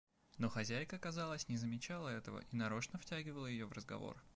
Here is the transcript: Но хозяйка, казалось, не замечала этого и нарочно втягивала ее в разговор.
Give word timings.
Но 0.39 0.49
хозяйка, 0.49 0.97
казалось, 0.97 1.47
не 1.47 1.57
замечала 1.57 2.09
этого 2.09 2.39
и 2.51 2.55
нарочно 2.55 2.97
втягивала 2.97 3.45
ее 3.45 3.67
в 3.67 3.71
разговор. 3.73 4.17